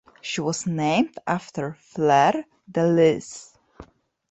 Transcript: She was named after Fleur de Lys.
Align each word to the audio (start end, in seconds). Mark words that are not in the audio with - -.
She 0.19 0.41
was 0.41 0.65
named 0.65 1.19
after 1.27 1.75
Fleur 1.75 2.43
de 2.71 2.87
Lys. 2.87 3.55